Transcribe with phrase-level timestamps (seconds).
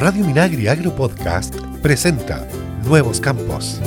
[0.00, 2.48] Radio Minagri Agro Podcast presenta
[2.86, 3.78] Nuevos Campos.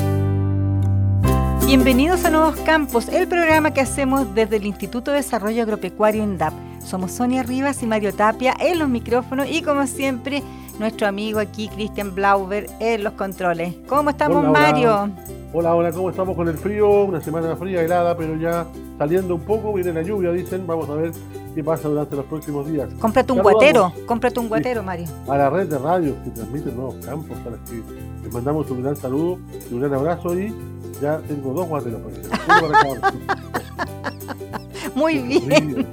[1.66, 6.54] Bienvenidos a Nuevos Campos, el programa que hacemos desde el Instituto de Desarrollo Agropecuario INDAP.
[6.86, 10.44] Somos Sonia Rivas y Mario Tapia en los micrófonos y como siempre
[10.78, 13.74] nuestro amigo aquí Cristian Blauber en los controles.
[13.88, 15.10] ¿Cómo estamos Mario?
[15.52, 17.06] Hola, hola, ¿cómo estamos con el frío?
[17.06, 18.68] Una semana fría, helada, pero ya
[19.00, 21.12] saliendo un poco, viene la lluvia, dicen, vamos a ver
[21.54, 22.90] qué pasa durante los próximos días.
[23.00, 25.08] Cómprate un guatero, cómprate un guatero, Mario.
[25.28, 27.82] A la red de radio que transmite Nuevos Campos, a las que
[28.24, 30.54] les mandamos un gran saludo y un gran abrazo y
[31.02, 32.02] ya tengo dos guateros
[32.48, 33.14] para
[34.96, 35.86] Muy bien.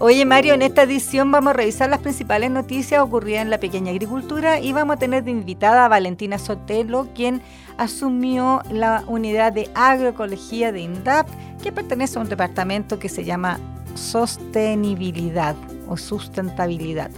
[0.00, 3.92] Oye Mario, en esta edición vamos a revisar las principales noticias ocurridas en la pequeña
[3.92, 7.42] agricultura y vamos a tener de invitada a Valentina Sotelo, quien
[7.78, 11.28] asumió la unidad de agroecología de INDAP,
[11.62, 13.60] que pertenece a un departamento que se llama
[13.94, 15.56] sostenibilidad
[15.88, 17.10] o sustentabilidad.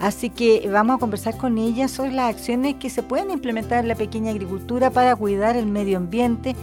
[0.00, 3.88] Así que vamos a conversar con ella sobre las acciones que se pueden implementar en
[3.88, 6.54] la pequeña agricultura para cuidar el medio ambiente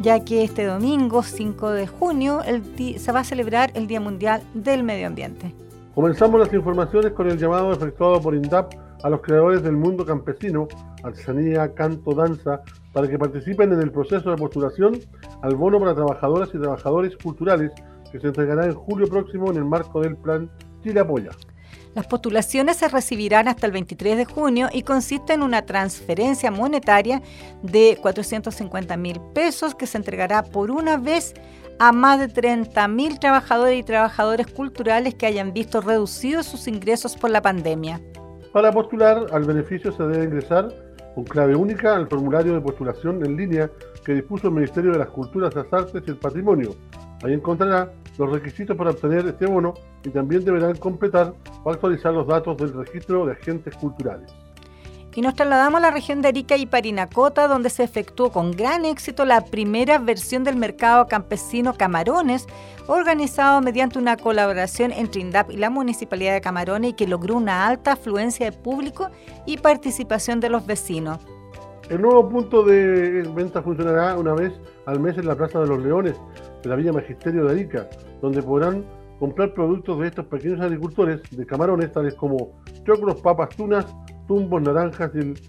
[0.00, 2.40] ya que este domingo 5 de junio
[2.96, 5.54] se va a celebrar el Día Mundial del Medio Ambiente.
[5.94, 10.66] Comenzamos las informaciones con el llamado efectuado por INDAP a los creadores del mundo campesino,
[11.02, 14.98] artesanía, canto, danza, para que participen en el proceso de postulación
[15.42, 17.70] al bono para trabajadoras y trabajadores culturales
[18.14, 20.48] que se entregará en julio próximo en el marco del plan
[20.84, 21.32] Chile Apoya.
[21.96, 27.22] Las postulaciones se recibirán hasta el 23 de junio y consiste en una transferencia monetaria
[27.64, 31.34] de 450 mil pesos que se entregará por una vez
[31.80, 37.16] a más de 30 mil trabajadores y trabajadores culturales que hayan visto reducidos sus ingresos
[37.16, 38.00] por la pandemia.
[38.52, 40.68] Para postular al beneficio se debe ingresar
[41.16, 43.68] con clave única al formulario de postulación en línea
[44.04, 46.76] que dispuso el Ministerio de las Culturas, las Artes y el Patrimonio.
[47.24, 52.26] Ahí encontrará los requisitos para obtener este bono y también deberán completar o actualizar los
[52.26, 54.32] datos del registro de agentes culturales.
[55.16, 58.84] Y nos trasladamos a la región de Arica y Parinacota, donde se efectuó con gran
[58.84, 62.48] éxito la primera versión del mercado campesino Camarones,
[62.88, 67.64] organizado mediante una colaboración entre INDAP y la Municipalidad de Camarones y que logró una
[67.64, 69.08] alta afluencia de público
[69.46, 71.20] y participación de los vecinos.
[71.88, 74.52] El nuevo punto de venta funcionará una vez
[74.86, 76.16] al mes en la Plaza de los Leones
[76.64, 77.88] de la Villa Magisterio de Arica,
[78.20, 78.84] donde podrán
[79.20, 82.52] comprar productos de estos pequeños agricultores de camarones, tales como
[82.84, 83.86] choclos, papas, tunas,
[84.26, 85.40] tumbos, naranjas y el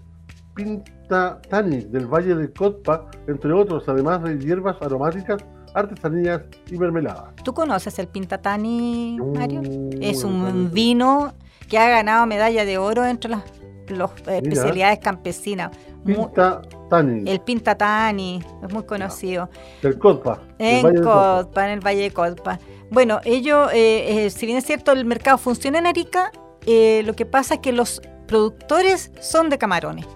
[0.54, 5.44] pintatani del Valle de Cotpa, entre otros, además de hierbas aromáticas,
[5.74, 7.34] artesanías y mermeladas.
[7.42, 9.62] ¿Tú conoces el pintatani, Mario?
[10.00, 11.34] es un vino
[11.68, 13.42] que ha ganado medalla de oro entre las
[13.88, 15.70] especialidades campesinas.
[16.04, 17.28] Pinta Tani.
[17.30, 19.48] El Pinta Tani, es muy conocido.
[19.82, 20.40] Del Codpa.
[20.58, 22.58] En Codpa, en el Valle de Codpa.
[22.90, 26.30] Bueno, ellos, eh, eh, si bien es cierto, el mercado funciona en Arica,
[26.66, 30.06] eh, lo que pasa es que los productores son de camarones,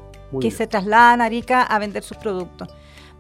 [0.41, 2.69] que se trasladan a Arica a vender sus productos.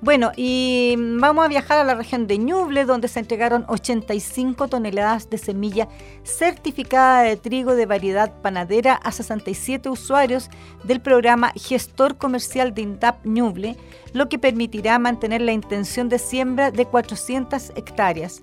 [0.03, 5.28] Bueno, y vamos a viajar a la región de Ñuble, donde se entregaron 85 toneladas
[5.28, 5.88] de semilla
[6.22, 10.49] certificada de trigo de variedad panadera a 67 usuarios
[10.84, 13.77] del programa Gestor Comercial de INDAP Ñuble,
[14.15, 18.43] lo que permitirá mantener la intención de siembra de 400 hectáreas.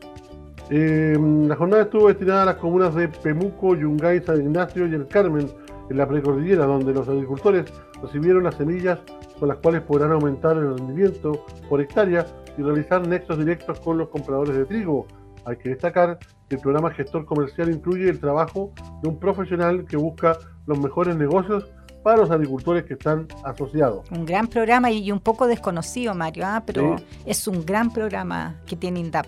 [0.69, 5.07] Eh, la jornada estuvo destinada a las comunas de Pemuco, Yungay, San Ignacio y El
[5.07, 5.49] Carmen,
[5.89, 7.65] en la precordillera, donde los agricultores
[8.03, 8.99] recibieron las semillas
[9.39, 12.25] con las cuales podrán aumentar el rendimiento por hectárea
[12.57, 15.07] y realizar nexos directos con los compradores de trigo.
[15.45, 19.97] Hay que destacar que el programa gestor comercial incluye el trabajo de un profesional que
[19.97, 21.69] busca los mejores negocios
[22.03, 24.09] para los agricultores que están asociados.
[24.11, 26.63] Un gran programa y un poco desconocido, Mario, ¿ah?
[26.65, 26.95] pero
[27.25, 29.27] es un gran programa que tiene INDAP.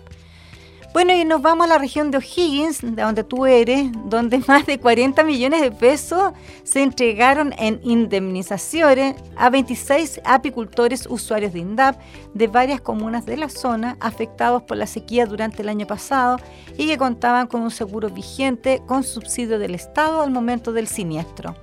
[0.92, 4.66] Bueno, y nos vamos a la región de O'Higgins, de donde tú eres, donde más
[4.66, 6.32] de 40 millones de pesos
[6.64, 11.96] se entregaron en indemnizaciones a 26 apicultores usuarios de INDAP
[12.34, 16.38] de varias comunas de la zona afectados por la sequía durante el año pasado
[16.76, 21.54] y que contaban con un seguro vigente con subsidio del Estado al momento del siniestro.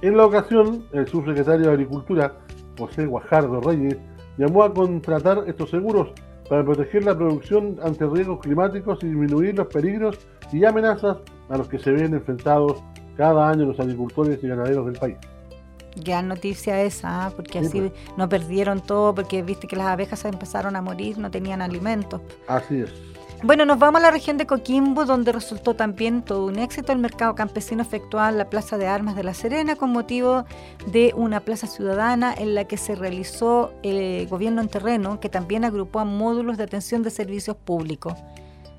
[0.00, 2.32] En la ocasión, el subsecretario de Agricultura,
[2.78, 3.98] José Guajardo Reyes,
[4.38, 6.14] llamó a contratar estos seguros
[6.50, 10.18] para proteger la producción ante riesgos climáticos y disminuir los peligros
[10.52, 11.18] y amenazas
[11.48, 12.82] a los que se ven enfrentados
[13.16, 15.16] cada año los agricultores y ganaderos del país.
[16.04, 17.32] Gran noticia esa, ¿ah?
[17.34, 17.92] porque así pues.
[18.16, 22.20] no perdieron todo, porque viste que las abejas empezaron a morir, no tenían alimentos.
[22.48, 22.92] Así es.
[23.42, 26.98] Bueno, nos vamos a la región de Coquimbo, donde resultó también todo un éxito el
[26.98, 30.44] mercado campesino efectuado en la Plaza de Armas de La Serena con motivo
[30.92, 35.64] de una plaza ciudadana en la que se realizó el gobierno en terreno, que también
[35.64, 38.12] agrupó a módulos de atención de servicios públicos.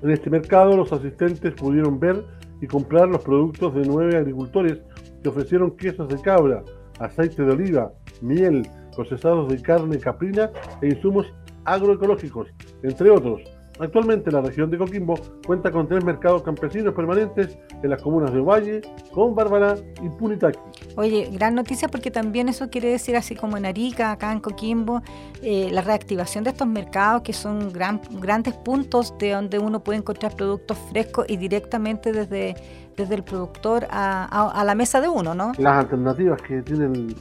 [0.00, 2.24] En este mercado los asistentes pudieron ver
[2.60, 4.78] y comprar los productos de nueve agricultores
[5.24, 6.62] que ofrecieron quesos de cabra,
[7.00, 8.62] aceite de oliva, miel,
[8.94, 10.50] procesados de carne caprina
[10.80, 11.26] e insumos
[11.64, 12.46] agroecológicos,
[12.84, 13.40] entre otros.
[13.78, 15.14] Actualmente la región de Coquimbo
[15.46, 18.82] cuenta con tres mercados campesinos permanentes en las comunas de Valle,
[19.12, 20.58] con Bárbara y Punitaqui.
[20.96, 25.02] Oye, gran noticia porque también eso quiere decir, así como en Arica, acá en Coquimbo,
[25.42, 29.98] eh, la reactivación de estos mercados que son gran, grandes puntos de donde uno puede
[29.98, 32.54] encontrar productos frescos y directamente desde,
[32.96, 35.52] desde el productor a, la mesa de uno, ¿no?
[35.58, 37.14] Las alternativas que tienen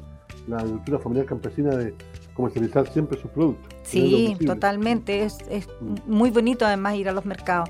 [0.48, 1.94] la agricultura familiar campesina de
[2.34, 3.74] comercializar siempre sus productos.
[3.84, 5.24] Sí, totalmente.
[5.24, 5.96] Es, es mm.
[6.08, 7.70] muy bonito además ir a los mercados.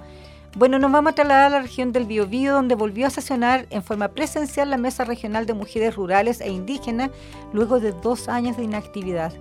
[0.57, 3.83] Bueno, nos vamos a trasladar a la región del Biobío, donde volvió a sesionar en
[3.83, 7.09] forma presencial la Mesa Regional de Mujeres Rurales e Indígenas,
[7.53, 9.31] luego de dos años de inactividad.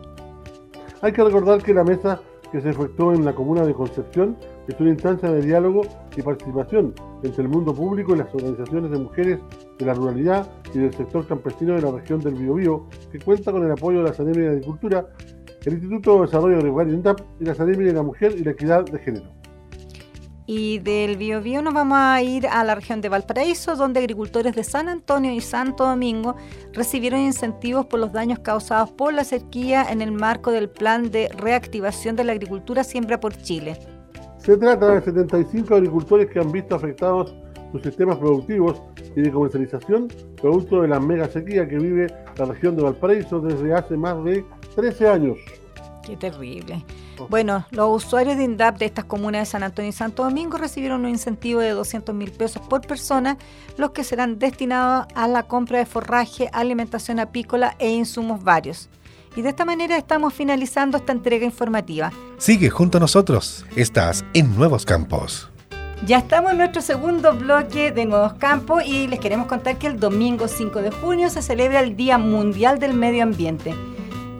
[1.02, 2.20] Hay que recordar que la mesa
[2.52, 4.36] que se efectuó en la comuna de Concepción
[4.68, 5.82] es una instancia de diálogo
[6.16, 6.94] y participación
[7.24, 9.40] entre el mundo público y las organizaciones de mujeres
[9.80, 13.64] de la ruralidad y del sector campesino de la región del Biobío, que cuenta con
[13.64, 15.06] el apoyo de la Academia de Agricultura,
[15.64, 18.84] el Instituto de Desarrollo Agropecuario INDAP y la Academia de la Mujer y la Equidad
[18.84, 19.40] de Género.
[20.46, 24.64] Y del Biobío nos vamos a ir a la región de Valparaíso, donde agricultores de
[24.64, 26.34] San Antonio y Santo Domingo
[26.72, 31.28] recibieron incentivos por los daños causados por la sequía en el marco del plan de
[31.28, 33.78] reactivación de la agricultura Siembra por Chile.
[34.38, 37.32] Se trata de 75 agricultores que han visto afectados
[37.72, 38.82] sus sistemas productivos
[39.16, 40.08] y de comercialización
[40.40, 42.06] producto de la mega sequía que vive
[42.36, 44.44] la región de Valparaíso desde hace más de
[44.74, 45.36] 13 años.
[46.02, 46.84] Qué terrible.
[47.28, 51.02] Bueno, los usuarios de INDAP de estas comunas de San Antonio y Santo Domingo recibieron
[51.02, 53.36] un incentivo de 200 mil pesos por persona,
[53.76, 58.88] los que serán destinados a la compra de forraje, alimentación apícola e insumos varios.
[59.36, 62.10] Y de esta manera estamos finalizando esta entrega informativa.
[62.38, 63.64] Sigue junto a nosotros.
[63.76, 65.49] Estás en Nuevos Campos.
[66.06, 70.00] Ya estamos en nuestro segundo bloque de Nuevos Campos y les queremos contar que el
[70.00, 73.74] domingo 5 de junio se celebra el Día Mundial del Medio Ambiente.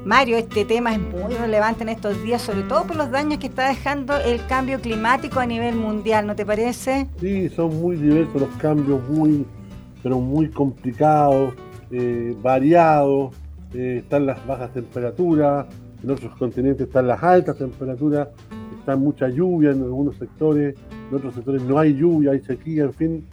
[0.06, 3.48] Mario, este tema es muy relevante en estos días, sobre todo por los daños que
[3.48, 7.06] está dejando el cambio climático a nivel mundial, ¿no te parece?
[7.20, 9.44] Sí, son muy diversos los cambios, muy,
[10.02, 11.52] pero muy complicados,
[11.90, 13.34] eh, variados.
[13.74, 15.66] Eh, están las bajas temperaturas,
[16.02, 18.28] en otros continentes están las altas temperaturas,
[18.78, 20.74] está mucha lluvia en algunos sectores,
[21.10, 23.24] en otros sectores no hay lluvia, hay sequía, en fin.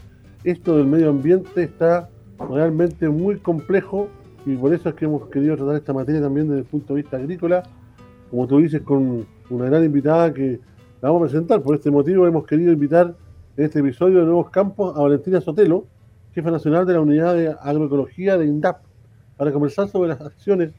[0.44, 2.10] Esto del medio ambiente está
[2.50, 4.08] realmente muy complejo
[4.46, 7.02] y por eso es que hemos querido tratar esta materia también desde el punto de
[7.02, 7.64] vista agrícola,
[8.30, 10.60] como tú dices, con una gran invitada que
[11.02, 11.62] la vamos a presentar.
[11.62, 13.16] Por este motivo hemos querido invitar
[13.58, 15.86] en este episodio de Nuevos Campos a Valentina Sotelo,
[16.34, 18.82] jefa nacional de la Unidad de Agroecología de INDAP,
[19.36, 20.72] para conversar sobre las acciones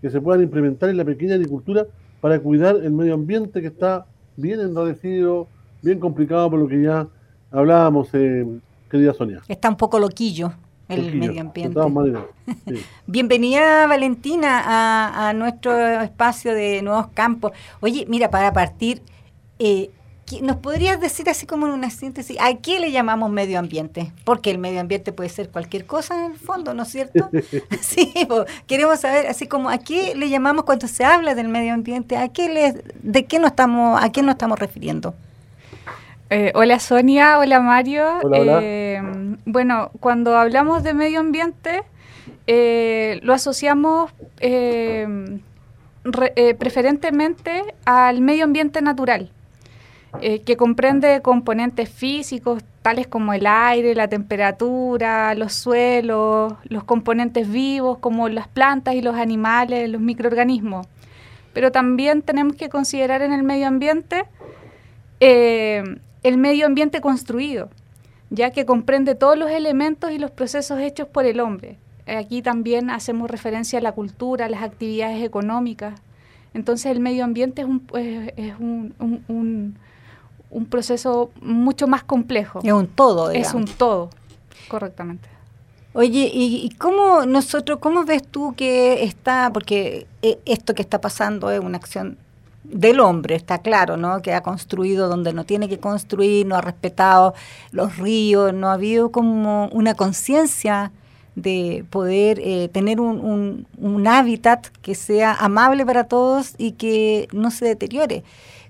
[0.00, 1.86] que se puedan implementar en la pequeña agricultura
[2.20, 4.06] para cuidar el medio ambiente que está
[4.36, 5.48] bien enradecido,
[5.82, 7.06] bien complicado por lo que ya
[7.50, 8.46] hablábamos, eh,
[8.90, 9.42] querida Sonia.
[9.48, 10.52] Está un poco loquillo
[10.88, 11.80] el medio ambiente.
[13.06, 17.52] Bienvenida Valentina a, nuestro espacio de nuevos campos.
[17.80, 19.02] Oye, mira, para partir,
[19.58, 19.90] eh,
[20.42, 24.12] ¿nos podrías decir así como en una síntesis, ¿a qué le llamamos medio ambiente?
[24.24, 27.30] Porque el medio ambiente puede ser cualquier cosa en el fondo, ¿no es cierto?
[27.80, 28.12] sí,
[28.66, 32.28] queremos saber así como a qué le llamamos cuando se habla del medio ambiente, ¿a
[32.28, 35.14] qué le, de qué nos estamos, a qué nos estamos refiriendo?
[36.28, 38.04] Eh, hola Sonia, hola Mario.
[38.34, 39.00] Eh,
[39.44, 41.84] bueno, cuando hablamos de medio ambiente,
[42.48, 44.10] eh, lo asociamos
[46.58, 49.30] preferentemente al medio ambiente natural,
[50.20, 57.98] que comprende componentes físicos tales como el aire, la temperatura, los suelos, los componentes vivos
[57.98, 60.88] como las plantas y los animales, los microorganismos.
[61.52, 64.24] Pero también tenemos que considerar en el medio ambiente
[66.26, 67.70] el medio ambiente construido,
[68.30, 71.78] ya que comprende todos los elementos y los procesos hechos por el hombre.
[72.06, 76.00] Aquí también hacemos referencia a la cultura, a las actividades económicas.
[76.52, 79.76] Entonces el medio ambiente es un, es un,
[80.50, 82.60] un, proceso mucho más complejo.
[82.64, 84.10] Es un todo, Es un todo,
[84.66, 85.28] correctamente.
[85.92, 91.52] Oye, ¿y, cómo nosotros, cómo ves tú que está, porque eh, esto que está pasando
[91.52, 92.18] es una acción
[92.70, 94.22] del hombre, está claro, ¿no?
[94.22, 97.34] Que ha construido donde no tiene que construir, no ha respetado
[97.70, 100.92] los ríos, no ha habido como una conciencia
[101.34, 107.50] de poder eh, tener un, un, hábitat que sea amable para todos y que no
[107.50, 108.24] se deteriore.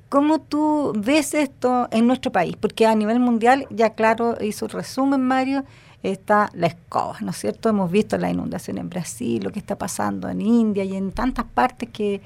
[0.08, 2.56] ¿Cómo tú ves esto en nuestro país?
[2.60, 5.64] Porque a nivel mundial, ya claro, hizo resumen Mario,
[6.02, 7.68] está la escoba, ¿no es cierto?
[7.68, 11.44] Hemos visto la inundación en Brasil, lo que está pasando en India y en tantas
[11.46, 12.20] partes que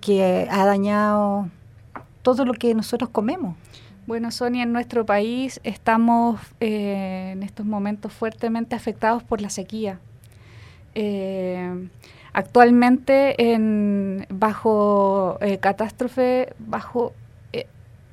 [0.00, 1.48] que ha dañado
[2.22, 3.56] todo lo que nosotros comemos.
[4.06, 10.00] Bueno, Sonia, en nuestro país estamos eh, en estos momentos fuertemente afectados por la sequía.
[10.94, 11.88] Eh,
[12.32, 17.12] actualmente, en, bajo eh, catástrofe, bajo
[17.52, 17.66] eh,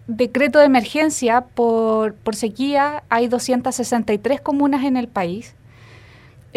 [0.08, 5.56] decreto de emergencia por, por, sequía, hay 263 comunas en el país.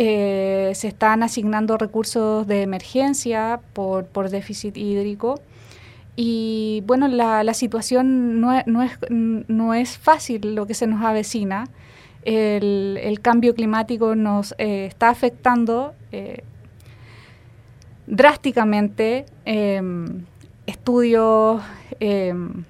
[0.05, 5.41] Se están asignando recursos de emergencia por, por déficit hídrico.
[6.17, 11.69] Y bueno, la, situación no, no, es, no es fácil lo que se nos avecina
[12.23, 16.43] el, el cambio climático nos eh, está afectando eh,
[18.07, 19.27] drásticamente.
[19.45, 20.25] Em,
[20.67, 21.63] estudios
[21.99, 22.65] em,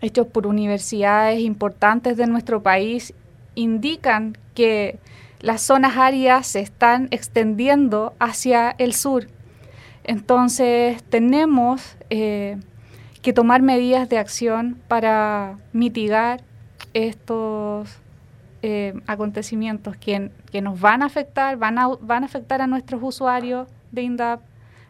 [0.00, 3.12] hechos por universidades importantes de nuestro país
[3.54, 4.98] indican que
[5.40, 9.28] las zonas áridas se están extendiendo hacia el sur.
[10.04, 12.58] Entonces tenemos eh,
[13.22, 16.42] que tomar medidas de acción para mitigar
[16.94, 17.98] estos
[18.62, 23.00] eh, acontecimientos que, que, nos van a afectar, van a, van a afectar a nuestros
[23.02, 24.40] usuarios de INDAP,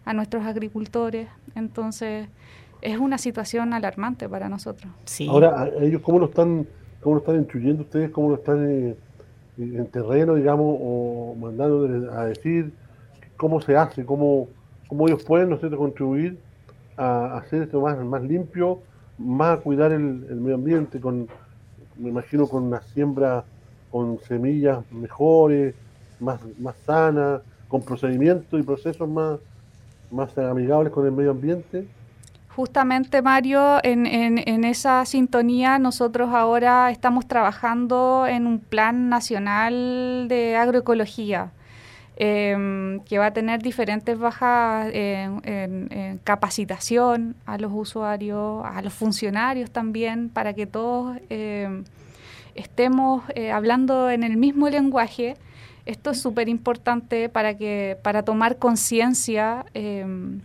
[0.04, 1.28] a nuestros agricultores.
[1.54, 2.28] Entonces,
[2.80, 4.92] es una situación alarmante para nosotros.
[5.28, 6.66] Ahora, ellos cómo lo están,
[7.02, 8.96] cómo lo están instruyendo ustedes, cómo lo están eh,
[9.58, 12.72] en terreno, digamos, o mandando a decir
[13.36, 14.48] cómo se hace, cómo,
[14.86, 16.38] cómo ellos pueden, ¿no contribuir
[16.96, 18.80] a hacer esto más, más limpio,
[19.18, 21.28] más a cuidar el, el medio ambiente, con,
[21.96, 23.44] me imagino con una siembra
[23.90, 25.74] con semillas mejores,
[26.20, 29.38] más, más sanas, con procedimientos y procesos más,
[30.10, 31.86] más amigables con el medio ambiente?
[32.58, 41.52] Justamente, Mario, en, esa sintonía nosotros ahora estamos trabajando en un plan nacional de agroecología.
[42.16, 49.70] Em, que va a tener diferentes bajas en, capacitación a los usuarios, a los funcionarios
[49.70, 51.84] también, para que todos em,
[52.56, 55.36] estemos eh, hablando en el mismo lenguaje.
[55.86, 59.64] Esto es súper importante para, que, para tomar conciencia.
[59.74, 60.40] Em,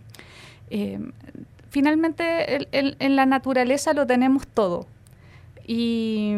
[1.74, 4.86] finalmente, en la naturaleza lo tenemos todo.
[5.66, 6.32] Y,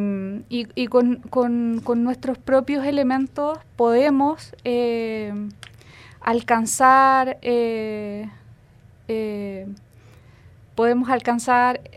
[0.48, 5.50] y, con, con, nuestros propios elementos podemos em,
[6.20, 8.30] alcanzar eh,
[9.08, 9.66] eh,
[10.74, 11.90] podemos alcanzar a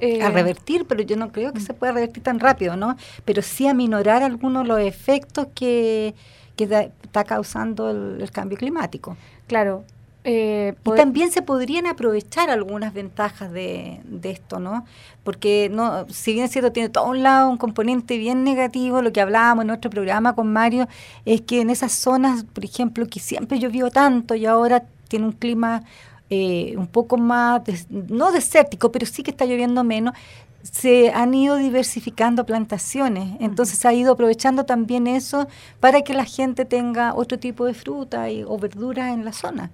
[0.00, 2.96] eh, revertir, pero yo no creo que se pueda revertir tan rápido, ¿no?
[3.24, 6.14] Pero sí a minorar algunos de los efectos que,
[6.56, 9.16] está causando el, cambio climático.
[9.46, 9.84] Claro.
[10.22, 14.84] Eh, y también se podrían aprovechar algunas ventajas de, esto, ¿no?
[15.24, 19.12] Porque no, si bien es cierto, tiene todo un lado un componente bien negativo, lo
[19.12, 20.88] que hablábamos en nuestro programa con Mario,
[21.24, 25.32] es que en esas zonas, por ejemplo, que siempre llovió tanto y ahora tiene un
[25.32, 25.84] clima
[26.28, 30.14] eh, un poco más, no desértico, pero sí que está lloviendo menos,
[30.62, 33.36] se han ido diversificando plantaciones.
[33.40, 35.48] Entonces se ha ido aprovechando también eso
[35.80, 39.70] para que la gente tenga otro tipo de fruta y, o verduras en la zona.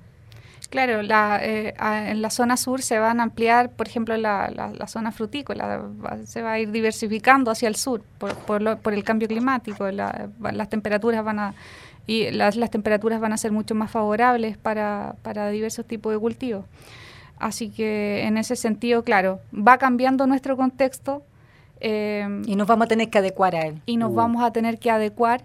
[0.68, 4.86] Claro, la, eh, en la zona sur se van a ampliar, por ejemplo, la, la,
[4.88, 5.82] zona frutícola,
[6.24, 10.68] se va a ir diversificando hacia el sur por, por, por el cambio climático, las
[10.68, 11.54] temperaturas van a
[12.06, 16.18] y las, las temperaturas van a ser mucho más favorables para, para diversos tipos de
[16.18, 16.64] cultivos.
[17.38, 21.22] Así que en ese sentido, claro, va cambiando nuestro contexto.
[21.80, 23.82] Eh, y nos vamos a tener que adecuar a él.
[23.86, 24.14] Y nos uh.
[24.14, 25.42] vamos a tener que adecuar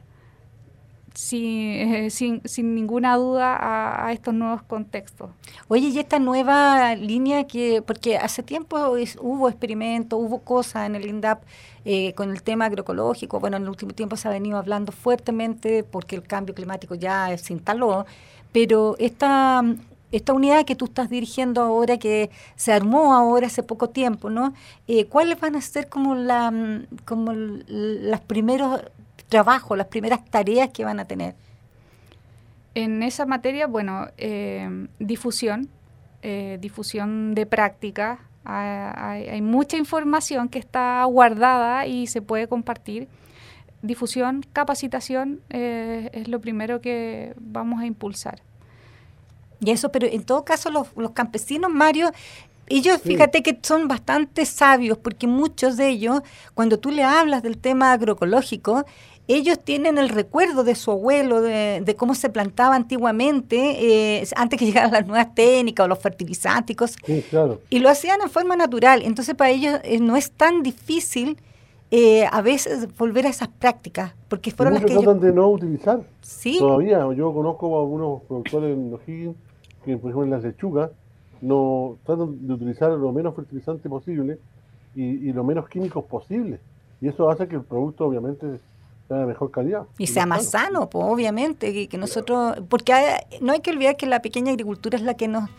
[1.14, 5.30] sin, sin, sin, ninguna duda a, estos nuevos contextos.
[5.68, 8.78] Oye, y esta nueva línea que, porque hace tiempo
[9.20, 11.44] hubo experimentos, hubo cosas en el INDAP
[11.84, 15.84] eh, con el tema agroecológico, bueno, en el último tiempo se ha venido hablando fuertemente
[15.84, 18.06] porque el cambio climático ya se instaló,
[18.52, 19.64] pero esta,
[20.12, 24.54] esta unidad que tú estás dirigiendo ahora, que se armó ahora hace poco tiempo, ¿no?
[24.88, 26.54] Eh, ¿Cuáles van a ser como, la,
[27.06, 28.82] como las primeros
[29.32, 31.34] trabajo, las primeras tareas que van a tener?
[32.76, 35.70] En esa materia, bueno, eh, difusión,
[36.22, 38.20] eh, difusión de práctica.
[38.44, 43.08] Hay, mucha información que está guardada y se puede compartir.
[43.82, 48.42] Difusión, capacitación eh, es lo primero que vamos a impulsar.
[49.60, 52.12] Y eso, pero en todo caso los, los campesinos, Mario,
[52.72, 56.22] ellos, fíjate que son bastante sabios, porque muchos de ellos,
[56.54, 58.86] cuando tú le hablas del tema agroecológico,
[59.28, 64.66] ellos tienen el recuerdo de su abuelo, de, cómo se plantaba antiguamente, eh, antes que
[64.68, 66.96] llegaran las nuevas técnicas o los fertilizantes.
[67.06, 67.62] Sí, claro.
[67.70, 69.02] Y lo hacían en forma natural.
[69.04, 71.38] Entonces, para ellos eh, no es tan difícil
[71.92, 76.02] eh, a veces volver a esas prácticas, porque fueron las que tratan de no utilizar.
[76.22, 76.58] Sí.
[76.60, 79.36] Todavía, yo conozco a algunos productores en O'Higgins
[79.84, 80.92] que, por ejemplo, en las lechugas,
[81.42, 84.38] no tratan de utilizar lo menos fertilizante posible
[84.96, 86.60] y, y lo menos químicos posible.
[87.02, 88.60] Y eso hace que el producto, obviamente,
[89.12, 89.84] sea de mejor calidad.
[89.98, 92.94] Y sea más sano, pues, obviamente, que, nosotros, porque
[93.42, 95.50] no hay que olvidar que la pequeña agricultura es la que nos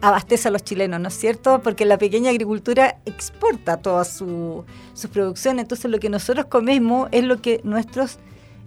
[0.00, 1.60] abastece a los chilenos, ¿no es cierto?
[1.62, 4.64] Porque la pequeña agricultura exporta toda su,
[4.94, 8.18] su producción, entonces lo que nosotros comemos es lo que nuestros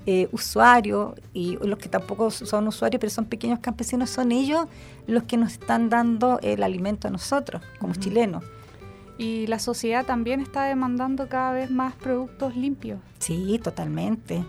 [0.06, 4.68] eh, usuarios y los que tampoco son usuarios, pero son pequeños campesinos, son ellos
[5.08, 8.44] los que nos están dando el alimento a nosotros, como chilenos.
[9.18, 13.00] Y la sociedad también está demandando cada vez más productos limpios.
[13.20, 14.44] Sí, totalmente.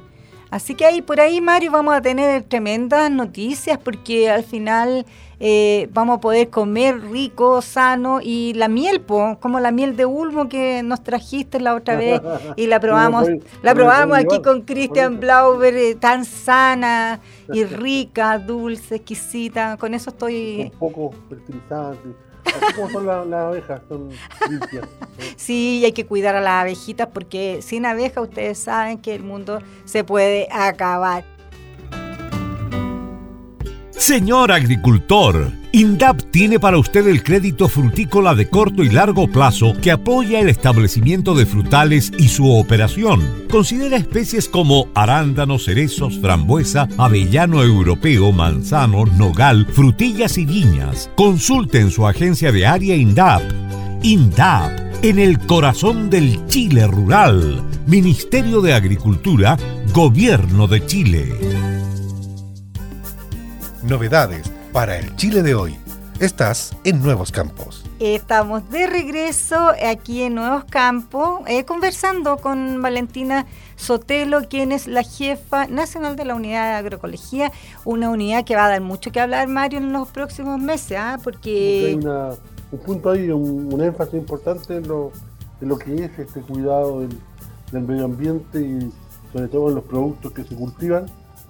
[0.50, 5.04] Así que ahí por ahí, Mario, vamos a tener tremendas noticias porque al final
[5.40, 10.48] eh, vamos a poder comer rico, sano y la miel, como la miel de Ulmo
[10.48, 12.22] que nos trajiste la otra vez
[12.54, 13.28] y la probamos,
[13.62, 17.20] la probamos aquí con Christian Blauber, eh, tan sana
[17.52, 19.76] y rica, dulce, exquisita.
[19.76, 20.70] Con eso estoy.
[20.72, 22.25] Un poco fertilizante
[22.74, 24.10] como son las, abejas, son
[24.48, 24.88] limpias.
[25.36, 29.60] Sí, hay que cuidar a las abejitas porque sin abejas ustedes saben que el mundo
[29.84, 31.35] se puede acabar.
[33.98, 39.90] Señor agricultor, INDAP tiene para usted el crédito frutícola de corto y largo plazo que
[39.90, 43.22] apoya el establecimiento de frutales y su operación.
[43.50, 51.10] Considera especies como arándanos, cerezos, frambuesa, avellano europeo, manzano, nogal, frutillas y viñas.
[51.16, 53.42] Consulte en su agencia de área INDAP.
[54.02, 57.62] INDAP, en el corazón del Chile rural.
[57.86, 59.56] Ministerio de Agricultura,
[59.92, 61.65] Gobierno de Chile
[63.86, 65.78] novedades para el Chile de hoy.
[66.18, 67.84] Estás en Nuevos Campos.
[68.00, 75.02] Estamos de regreso aquí en Nuevos Campos, eh, conversando con Valentina Sotelo, quien es la
[75.02, 77.52] jefa nacional de la unidad de agroecología,
[77.84, 81.18] una unidad que va a dar mucho que hablar, Mario, en los próximos meses, ¿ah?
[81.22, 81.98] porque...
[81.98, 82.06] Hay
[82.72, 85.12] un punto ahí, un, énfasis importante en lo,
[85.60, 87.16] en lo, que es este cuidado del,
[87.70, 88.90] del medio ambiente y
[89.32, 91.06] sobre todo en los productos que se cultivan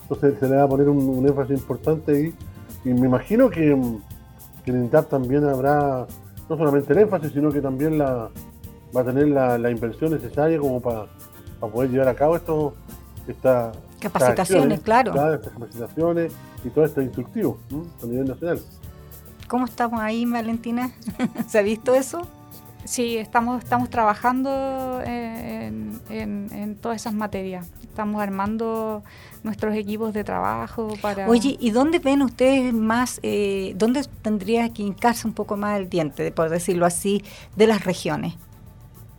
[0.09, 2.35] entonces se le va a poner un, énfasis importante ahí.
[2.85, 3.77] Y me imagino que,
[4.65, 6.07] que en INTAP también habrá
[6.49, 8.31] no solamente el énfasis, sino que también la,
[8.97, 11.07] va a tener la, inversión necesaria como para,
[11.61, 12.75] poder llevar a cabo esto,
[13.27, 15.11] esta, capacitaciones, claro.
[15.11, 16.33] Estas capacitaciones
[16.65, 17.59] y todo esto instructivo
[18.03, 18.61] a nivel nacional.
[19.49, 20.93] ¿Cómo estamos ahí, Valentina?
[21.49, 22.29] ¿Se ha visto eso?
[22.87, 27.69] Sí, estamos, estamos trabajando en, en todas esas materias.
[27.83, 29.03] Estamos armando
[29.43, 31.29] nuestros equipos de trabajo para...
[31.29, 35.89] Oye, ¿y dónde ven ustedes más, eh, dónde tendría que hincarse un poco más el
[35.89, 37.25] diente, por decirlo así,
[37.57, 38.35] de las regiones?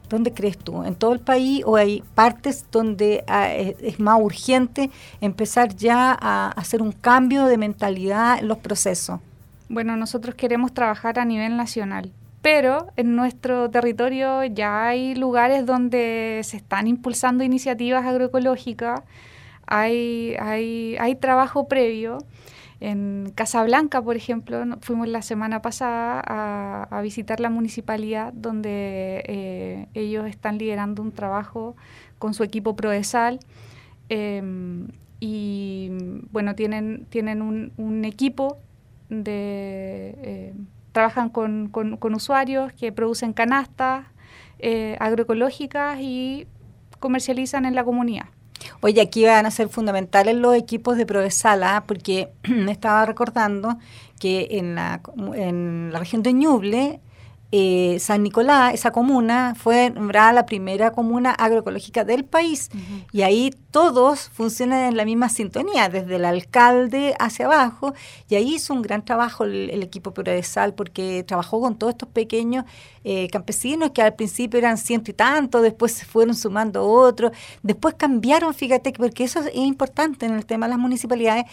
[0.10, 0.84] ¿Dónde crees tú?
[0.84, 4.90] ¿En todo el país o hay partes donde ah, es más urgente
[5.22, 9.20] empezar ya a hacer un cambio de mentalidad en los procesos?
[9.70, 12.14] Bueno, nosotros queremos trabajar a nivel nacional,
[12.50, 19.02] pero en nuestro territorio ya hay lugares donde se están impulsando iniciativas agroecológicas
[19.66, 22.20] hay, hay, hay trabajo previo.
[22.80, 26.24] En Casablanca, por ejemplo, fuimos la semana pasada
[26.90, 31.76] a, visitar la municipalidad donde eh, ellos están liderando un trabajo
[32.18, 33.40] con su equipo Prodesal.
[34.08, 34.88] Em,
[35.20, 35.90] y
[36.32, 38.58] bueno, tienen, tienen un, equipo
[39.10, 40.16] de...
[40.22, 40.54] Eh,
[40.98, 44.08] trabajan con, con, usuarios que producen canastas
[44.58, 46.48] eh, agroecológicas y
[47.00, 48.26] comercializan en la comunidad.
[48.82, 53.78] Oye, aquí van a ser fundamentales los equipos de Provesala, porque me estaba recordando
[54.20, 55.02] que en la,
[55.36, 57.00] en la región de Ñuble
[57.52, 62.70] eh, San Nicolás, esa comuna, fue nombrada la primera comuna agroecológica del país.
[63.14, 67.94] Y ahí todos funcionan en la misma sintonía, desde el alcalde hacia abajo.
[68.28, 72.66] Y ahí hizo un gran trabajo el, equipo Sal porque trabajó con todos estos pequeños
[73.04, 77.32] eh, campesinos que al principio eran ciento y tanto, después se fueron sumando otros.
[77.64, 81.46] Después cambiaron, fíjate, porque eso es importante en el tema de las municipalidades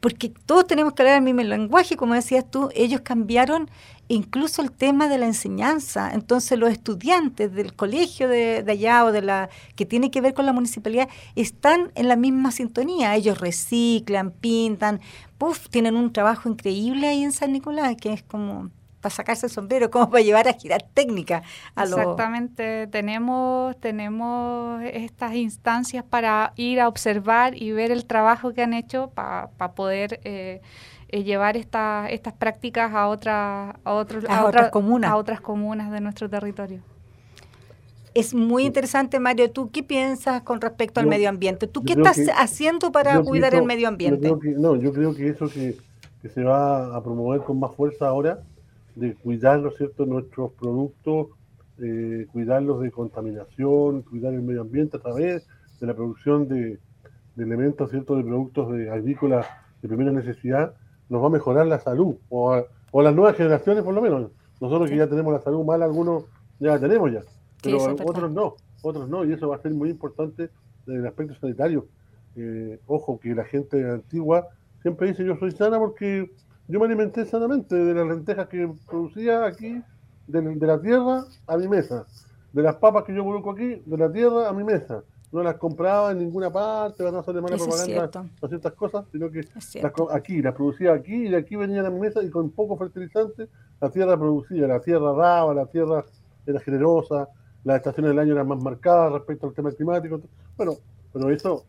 [0.00, 3.68] porque todos tenemos que hablar el mismo lenguaje, como decías tú, ellos cambiaron
[4.08, 6.10] incluso el tema de la enseñanza.
[6.12, 10.46] Entonces los estudiantes del colegio de, allá o de la que tiene que ver con
[10.46, 13.14] la municipalidad están en la misma sintonía.
[13.14, 15.00] Ellos reciclan, pintan,
[15.36, 19.52] puff, tienen un trabajo increíble ahí en San Nicolás, que es como para sacarse el
[19.52, 21.42] sombrero, como para llevar a girar técnica.
[21.74, 28.62] A Exactamente, tenemos, tenemos estas instancias para ir a observar y ver el trabajo que
[28.62, 30.60] han hecho para poder eh,
[31.08, 35.10] eh, llevar esta, estas prácticas a, otra, a, otros, a, otras comunas.
[35.10, 36.82] a otras comunas de nuestro territorio.
[38.14, 39.50] Es muy interesante, Mario.
[39.50, 41.68] ¿Tú qué piensas con respecto al medio ambiente?
[41.68, 44.34] ¿Tú qué estás haciendo para cuidar el medio ambiente?
[44.56, 45.76] no, yo creo que eso que,
[46.20, 48.42] que se va a promover con más fuerza ahora
[48.98, 51.28] de cuidar, ¿no cierto?, nuestros productos,
[51.78, 55.46] eh, cuidarlos de contaminación, cuidar el medio ambiente a través
[55.80, 56.78] de la producción de,
[57.36, 59.46] elementos, ¿cierto?, de productos de agrícolas
[59.80, 60.74] de primera necesidad,
[61.08, 64.32] nos va a mejorar la salud, o, o las nuevas generaciones por lo menos.
[64.60, 66.24] Nosotros que ya tenemos la salud mal, algunos
[66.58, 67.22] ya la tenemos ya,
[67.62, 70.50] pero otros no, otros no, y eso va a ser muy importante
[70.88, 71.86] en el aspecto sanitario.
[72.34, 74.48] Eh, ojo, que la gente antigua
[74.82, 76.30] siempre dice yo soy sana porque
[76.68, 79.82] yo me alimenté sanamente de las lentejas que producía aquí,
[80.26, 82.06] de, de la tierra a mi mesa,
[82.52, 85.02] de las papas que yo coloco aquí, de la tierra a mi mesa.
[85.30, 89.30] No las compraba en ninguna parte, no hacer de mala propaganda o ciertas cosas, sino
[89.30, 89.42] que
[90.10, 93.46] aquí, las producía aquí y de aquí venían a mi mesa y con poco fertilizante
[93.78, 96.04] la tierra producía, la tierra daba, la tierra
[96.46, 97.28] era generosa,
[97.64, 100.18] las estaciones del año eran más marcadas respecto al tema climático.
[100.56, 100.76] Bueno,
[101.12, 101.64] pero eso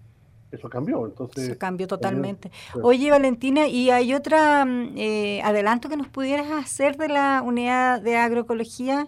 [0.52, 1.58] eso cambió, entonces...
[1.58, 2.52] cambió totalmente.
[2.82, 8.02] Oye, Valentina, ¿y hay otra mm, eh, adelanto que nos pudieras hacer de la unidad
[8.02, 9.08] de agroecología?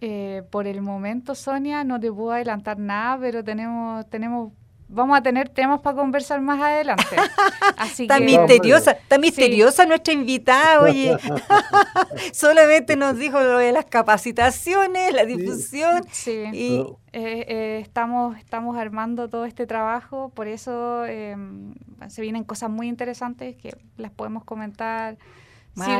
[0.00, 4.52] Eh, por el momento, Sonia, no te puedo adelantar nada, pero tenemos, tenemos,
[4.88, 7.04] vamos a tener temas para conversar más adelante.
[7.76, 11.16] Así está misteriosa, está misteriosa nuestra invitada, oye.
[12.32, 16.04] Solamente nos dijo lo de las capacitaciones, la difusión.
[16.10, 16.44] Sí.
[16.52, 21.74] Y eh, eh, estamos, estamos armando todo este trabajo, por eso em,
[22.08, 25.18] se vienen cosas muy interesantes que las podemos comentar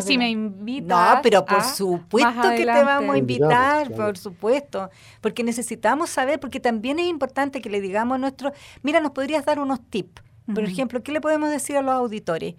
[0.00, 1.16] si, me invitas.
[1.16, 4.90] No, pero por supuesto que te vamos a invitar, por supuesto.
[5.20, 8.52] Porque necesitamos saber, porque también es importante que le digamos a nuestro.
[8.82, 10.22] Mira, nos podrías dar unos tips.
[10.54, 12.54] Por ejemplo, ¿qué le podemos decir a los auditores?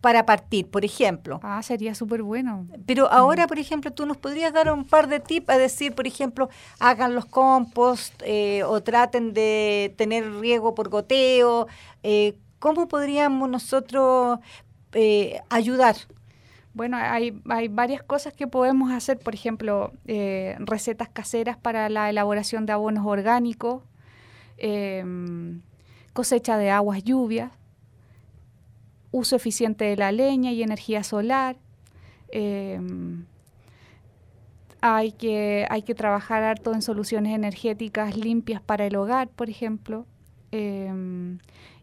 [0.00, 1.40] Para partir, por ejemplo.
[1.42, 2.66] Ah, sería súper bueno.
[2.84, 6.06] Pero ahora, por ejemplo, tú nos podrías dar un par de tips a decir, por
[6.06, 11.68] ejemplo, hagan los compost eh, o traten de tener riego por goteo.
[12.02, 14.40] Eh, ¿Cómo podríamos nosotros
[14.92, 15.96] eh, ayudar
[16.74, 17.30] bueno, hay,
[17.68, 23.06] varias cosas que podemos hacer, por ejemplo, eh, recetas caseras para la elaboración de abonos
[23.06, 23.84] orgánicos,
[24.56, 25.62] em,
[26.12, 27.52] cosecha de aguas lluvias,
[29.12, 31.56] uso eficiente de la leña y energía solar.
[32.30, 33.24] Em,
[34.80, 40.06] hay, que, hay que trabajar harto en soluciones energéticas limpias para el hogar, por ejemplo.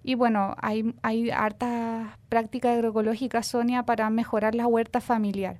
[0.03, 5.59] Y bueno, hay, hay hartas prácticas agroecológicas, Sonia, para mejorar la huerta familiar.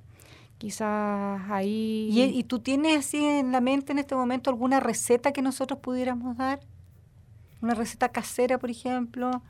[0.58, 2.08] Quizás ahí...
[2.12, 6.36] ¿Y, tú tienes así en la mente en este momento alguna receta que nosotros pudiéramos
[6.36, 6.60] dar?
[7.60, 9.42] ¿Una receta casera, por ejemplo?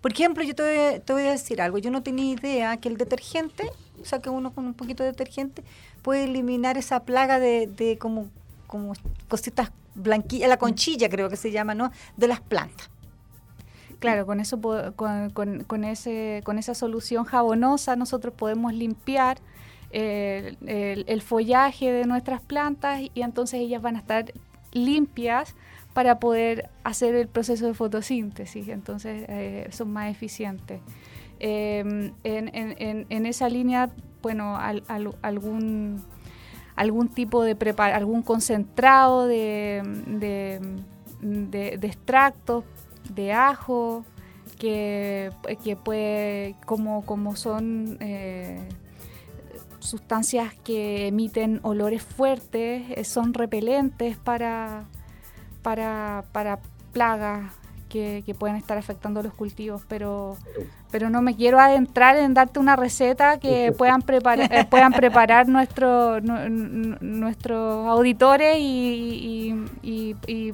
[0.00, 1.78] Por ejemplo, yo te voy, a decir algo.
[1.78, 5.10] Yo no tenía idea que el detergente, o sea, que uno con un poquito de
[5.10, 5.62] detergente
[6.02, 8.28] puede eliminar esa plaga de, de como,
[8.66, 8.94] como
[9.28, 11.90] cositas blanquillas, la conchilla creo que se llama, ¿no?
[12.16, 12.90] De las plantas.
[14.00, 14.58] Claro, con eso
[14.96, 19.36] con, con, ese, con esa solución jabonosa nosotros podemos limpiar
[19.90, 20.56] eh,
[21.06, 24.32] el, follaje de nuestras plantas y entonces ellas van a estar
[24.72, 25.54] limpias
[25.92, 30.80] para poder hacer el proceso de fotosíntesis, entonces eh, son más eficientes.
[31.38, 33.90] Em, en, en, esa línea,
[34.22, 34.56] bueno,
[35.20, 36.02] algún,
[36.74, 42.64] algún tipo de prepar algún concentrado de, de, de extractos
[43.14, 44.04] de ajo,
[44.58, 45.30] que,
[45.64, 48.68] que puede, como, como son eh,
[49.78, 54.84] sustancias que emiten olores fuertes, eh, son repelentes para,
[55.62, 56.60] para, para
[56.92, 57.52] plagas
[57.88, 60.36] que, que, pueden estar afectando los cultivos, pero,
[60.92, 65.48] pero no me quiero adentrar en darte una receta que puedan, preparar eh, puedan preparar
[65.48, 70.52] nuestro, nuestros auditores y, y, y y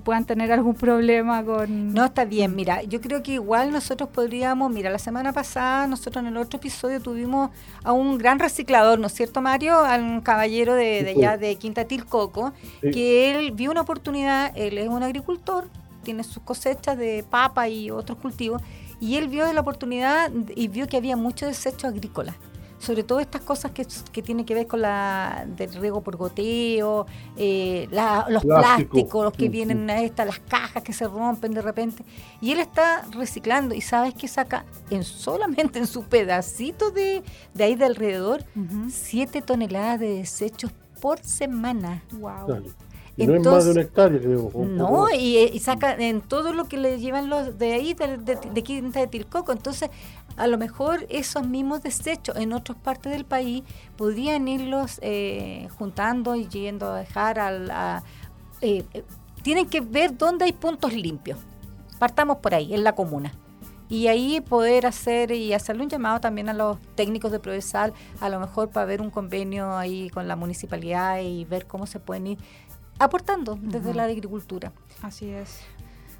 [0.00, 1.92] puedan tener algún problema con...
[1.92, 6.22] No, está bien, mira, yo creo que igual nosotros podríamos, mira, la semana pasada nosotros
[6.22, 7.50] en el otro episodio tuvimos
[7.84, 9.74] a un gran reciclador, ¿no es cierto, Mario?
[9.74, 14.78] A un caballero de, de allá de Quinta Tilcoco, que él vio una oportunidad, él
[14.78, 15.68] es un agricultor,
[16.02, 18.62] tiene sus cosechas de papa y otros cultivos,
[19.00, 22.34] y él vio la oportunidad y vio que había mucho desecho agrícola
[22.82, 27.06] sobre todo estas cosas que, que tienen que ver con la del riego por goteo,
[27.36, 27.86] eh,
[28.28, 32.04] los plásticos que vienen a esta, las cajas que se rompen de repente.
[32.40, 37.22] Y él está reciclando y sabes que saca en solamente en su pedacito de,
[37.54, 38.44] de ahí de alrededor
[38.90, 42.02] 7 toneladas de desechos por semana.
[42.10, 42.64] Wow.
[43.16, 44.50] Y no es más de una hectárea, creo.
[44.54, 48.62] No, y, saca en todo lo que le llevan los de ahí, de, de, de
[48.62, 49.52] Quinta de Tilcoco.
[49.52, 49.90] Entonces,
[50.36, 53.62] a lo mejor esos mismos desechos en otras partes del país
[53.96, 57.70] podrían irlos eh, juntando y yendo a dejar al...
[58.60, 59.04] Eh, eh,
[59.42, 61.38] tienen que ver dónde hay puntos limpios.
[61.98, 63.32] Partamos por ahí, en la comuna.
[63.88, 68.28] Y ahí poder hacer y hacerle un llamado también a los técnicos de Provesal, a
[68.28, 72.28] lo mejor para ver un convenio ahí con la municipalidad y ver cómo se pueden
[72.28, 72.38] ir
[72.98, 74.72] aportando desde la agricultura.
[75.02, 75.60] Así es.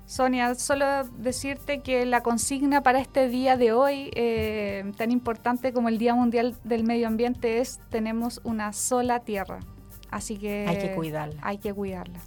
[0.06, 5.88] Sonia, solo decirte que la consigna para este día de hoy, eh, tan importante como
[5.88, 9.60] el Día Mundial del Medio Ambiente, es tenemos una sola tierra.
[10.10, 11.40] Así que hay que cuidarla.
[11.42, 12.18] Hay que cuidarla.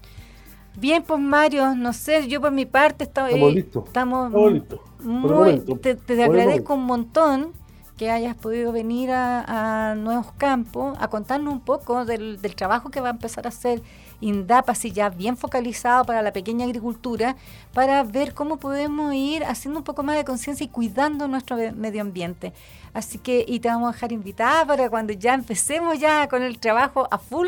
[0.77, 3.85] Bien, pues Mario, no sé, yo por mi parte estamos eh, listos.
[3.85, 4.79] Estamos, listos.
[5.03, 7.53] Muy, te, te agradezco un montón
[7.97, 12.99] que hayas podido venir a, Nuevos Campos a contarnos un poco del, del trabajo que
[12.99, 13.81] va a empezar a hacer
[14.21, 17.35] INDAP así ya bien focalizado para la pequeña agricultura,
[17.73, 22.01] para ver cómo podemos ir haciendo un poco más de conciencia y cuidando nuestro medio
[22.01, 22.53] ambiente.
[22.93, 26.59] Así que, y te vamos a dejar invitada para cuando ya empecemos ya con el
[26.59, 27.47] trabajo a full,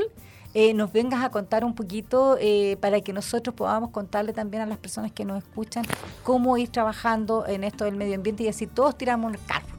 [0.53, 4.65] eh, nos vengas a contar un poquito eh, para que nosotros podamos contarle también a
[4.65, 5.85] las personas que nos escuchan
[6.23, 9.76] cómo ir trabajando en esto del medio ambiente y así todos tiramos el carro.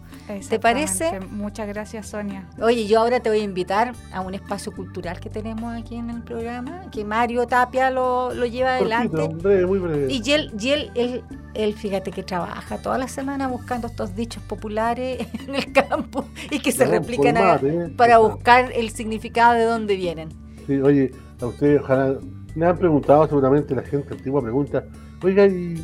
[0.49, 1.21] ¿Te parece?
[1.31, 2.47] Muchas gracias, Sonia.
[2.61, 6.11] Oye, yo ahora te voy a invitar a un espacio cultural que tenemos aquí en
[6.11, 9.29] el programa, que Mario Tapia lo, lleva adelante.
[9.67, 10.13] muy breve.
[10.13, 11.23] Y él, y él,
[11.55, 16.59] él, fíjate que trabaja toda la semana buscando estos dichos populares en el campo y
[16.61, 17.93] que se replican ¿eh?
[17.97, 20.29] para buscar el significado de dónde vienen.
[20.67, 22.19] Sí, oye, a ustedes ojalá,
[22.55, 24.85] me han preguntado seguramente la gente, antigua pregunta,
[25.23, 25.83] oiga, ¿y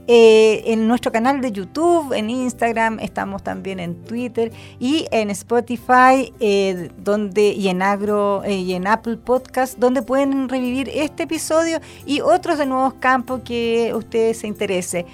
[0.10, 6.34] eh, en nuestro canal de YouTube, en Instagram, estamos también en Twitter y en Spotify
[6.40, 12.22] eh, donde, y en Agro y en Apple Podcast, donde pueden revivir este episodio y
[12.22, 15.06] otros de nuevos campos que ustedes se interese.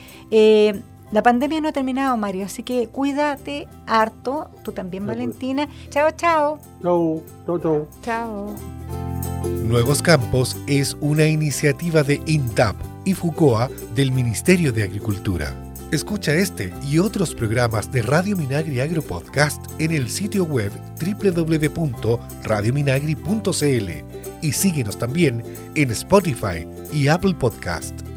[1.13, 5.05] La pandemia no ha terminado, Mario, así que cuídate harto, tú también.
[5.05, 5.69] Valentina.
[5.89, 6.57] Chao, chao.
[6.81, 7.87] Chao, chao, chao.
[8.01, 8.55] Chao.
[9.63, 15.53] Nuevos Campos es una iniciativa de INTAP y FUCOA del Ministerio de Agricultura.
[15.91, 23.89] Escucha este y otros programas de Radio Minagri Agro Podcast en el sitio web www.radiominagri.cl
[24.41, 25.43] y síguenos también
[25.75, 28.12] en Spotify y Apple Podcast.